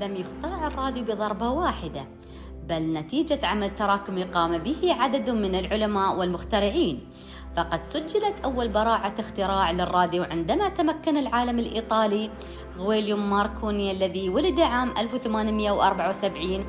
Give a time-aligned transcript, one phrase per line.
[0.00, 2.04] لم يخترع الراديو بضربة واحدة
[2.68, 7.08] بل نتيجة عمل تراكمي قام به عدد من العلماء والمخترعين.
[7.56, 12.30] فقد سجلت أول براعة اختراع للراديو عندما تمكن العالم الإيطالي
[12.78, 16.64] غويليوم ماركوني الذي ولد عام 1874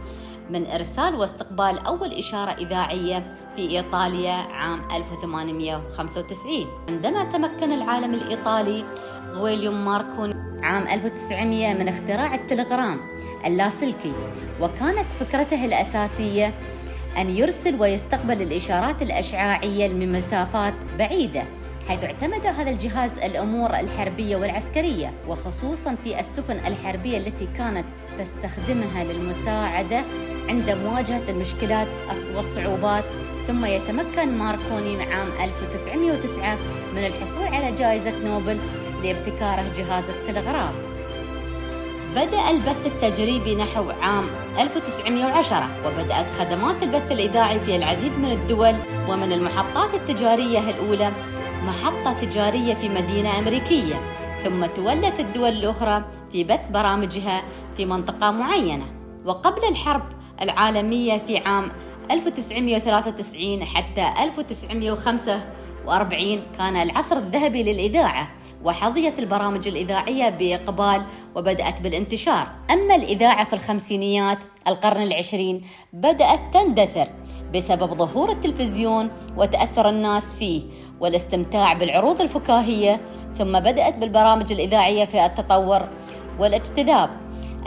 [0.50, 8.86] من إرسال واستقبال أول إشارة إذاعية في إيطاليا عام 1895 عندما تمكن العالم الإيطالي
[9.34, 13.00] غويليوم ماركوني عام 1900 من اختراع التلغرام
[13.46, 14.14] اللاسلكي.
[14.62, 16.54] وكانت فكرته الأساسية
[17.18, 21.44] أن يرسل ويستقبل الإشارات الأشعاعية من مسافات بعيدة
[21.88, 27.86] حيث اعتمد هذا الجهاز الأمور الحربية والعسكرية وخصوصا في السفن الحربية التي كانت
[28.20, 30.02] تستخدمها للمساعدة
[30.50, 31.88] عند مواجهة المشكلات
[32.36, 33.04] والصعوبات.
[33.48, 36.58] ثم يتمكن ماركوني عام 1909
[36.96, 38.60] من الحصول على جائزة نوبل
[39.06, 40.74] لابتكاره جهاز التلغراف.
[42.16, 44.24] بدأ البث التجريبي نحو عام
[44.60, 48.76] 1910 وبدأت خدمات البث الإذاعي في العديد من الدول
[49.10, 51.12] ومن المحطات التجارية الأولى
[51.68, 53.96] محطة تجارية في مدينة أمريكية.
[54.44, 57.44] ثم تولت الدول الأخرى في بث برامجها
[57.78, 58.86] في منطقة معينة.
[59.26, 60.04] وقبل الحرب
[60.42, 61.72] العالمية في عام
[62.12, 64.14] 1993 حتى
[65.86, 68.28] 1945 كان العصر الذهبي للإذاعة
[68.64, 71.06] وحظيت البرامج الإذاعية بإقبال
[71.36, 72.48] وبدأت بالانتشار.
[72.72, 75.62] أما الإذاعة في الخمسينيات القرن العشرين
[75.94, 77.08] بدأت تندثر
[77.54, 80.62] بسبب ظهور التلفزيون وتأثر الناس فيه
[81.00, 83.02] والاستمتاع بالعروض الفكاهية
[83.38, 85.90] ثم بدأت بالبرامج الإذاعية في التطور
[86.40, 87.10] والاجتذاب.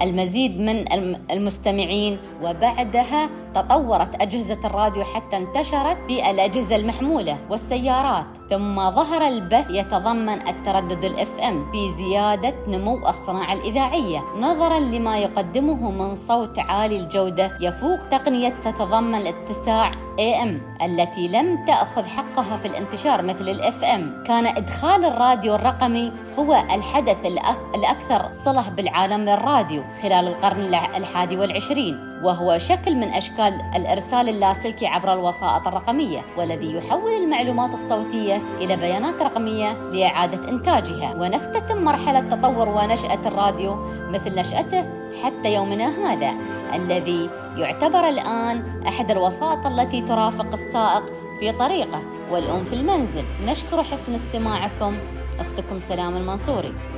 [0.03, 0.85] المزيد من
[1.31, 2.19] المستمعين.
[2.43, 8.27] وبعدها تطورت أجهزة الراديو حتى انتشرت بالأجهزة المحمولة والسيارات.
[8.51, 15.91] ثم ظهر البث يتضمن التردد الإف إم في زيادة نمو الصناعة الإذاعية نظرا لما يقدمه
[15.91, 23.23] من صوت عالي الجودة يفوق تقنية تتضمن اتساع AM التي لم تأخذ حقها في الانتشار
[23.23, 24.25] مثل الإف إم.
[24.27, 27.27] كان إدخال الراديو الرقمي هو الحدث
[27.75, 32.08] الأكثر صلة بالعالم للراديو خلال القرن الحادي والعشرين.
[32.23, 39.23] وهو شكل من أشكال الإرسال اللاسلكي عبر الوسائط الرقمية والذي يحول المعلومات الصوتية إلى بيانات
[39.23, 41.15] رقمية لإعادة إنتاجها.
[41.21, 43.77] ونفتتم مرحلة تطور ونشأة الراديو
[44.11, 44.91] مثل نشأته
[45.25, 46.35] حتى يومنا هذا
[46.75, 51.03] الذي يعتبر الآن أحد الوسائط التي ترافق السائق
[51.41, 53.25] في طريقه والأم في المنزل.
[53.45, 54.99] نشكر حسن استماعكم.
[55.41, 56.75] أختكم سلام المنصوري.